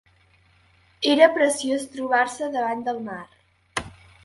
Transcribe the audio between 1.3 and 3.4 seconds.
preciós trobar-se davant del mar.